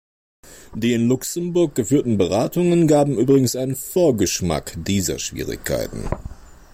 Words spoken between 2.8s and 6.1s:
gaben übrigens einen Vorgeschmack dieser Schwierigkeiten.